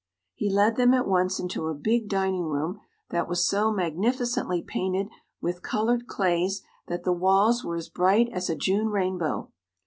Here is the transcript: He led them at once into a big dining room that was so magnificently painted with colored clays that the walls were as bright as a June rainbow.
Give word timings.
He 0.33 0.49
led 0.51 0.77
them 0.77 0.95
at 0.95 1.07
once 1.07 1.39
into 1.39 1.67
a 1.67 1.75
big 1.75 2.09
dining 2.09 2.45
room 2.47 2.79
that 3.11 3.27
was 3.27 3.45
so 3.47 3.71
magnificently 3.71 4.63
painted 4.63 5.09
with 5.41 5.61
colored 5.61 6.07
clays 6.07 6.63
that 6.87 7.03
the 7.03 7.13
walls 7.13 7.63
were 7.63 7.75
as 7.75 7.87
bright 7.89 8.27
as 8.33 8.49
a 8.49 8.55
June 8.55 8.87
rainbow. 8.87 9.51